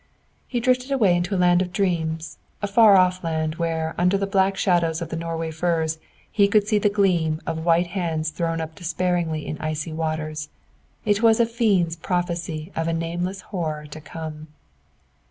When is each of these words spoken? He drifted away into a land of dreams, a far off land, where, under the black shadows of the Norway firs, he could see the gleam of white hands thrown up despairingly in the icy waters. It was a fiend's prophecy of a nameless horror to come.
He 0.47 0.59
drifted 0.59 0.89
away 0.89 1.15
into 1.15 1.35
a 1.35 1.37
land 1.37 1.61
of 1.61 1.71
dreams, 1.71 2.39
a 2.59 2.65
far 2.65 2.95
off 2.97 3.23
land, 3.23 3.57
where, 3.57 3.93
under 3.99 4.17
the 4.17 4.25
black 4.25 4.57
shadows 4.57 4.99
of 4.99 5.09
the 5.09 5.15
Norway 5.15 5.51
firs, 5.51 5.99
he 6.31 6.47
could 6.47 6.67
see 6.67 6.79
the 6.79 6.89
gleam 6.89 7.39
of 7.45 7.63
white 7.63 7.85
hands 7.93 8.31
thrown 8.31 8.59
up 8.61 8.73
despairingly 8.73 9.45
in 9.45 9.57
the 9.57 9.63
icy 9.63 9.93
waters. 9.93 10.49
It 11.05 11.21
was 11.21 11.39
a 11.39 11.45
fiend's 11.45 11.97
prophecy 11.97 12.71
of 12.75 12.87
a 12.87 12.93
nameless 12.93 13.41
horror 13.41 13.85
to 13.91 14.01
come. 14.01 14.47